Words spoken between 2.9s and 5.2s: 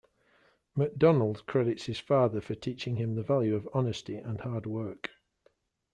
him the value of honesty and hard work.